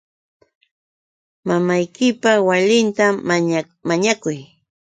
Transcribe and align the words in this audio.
Mamaykipa 1.47 2.31
walinta 2.47 3.05
mañakuy. 3.87 4.37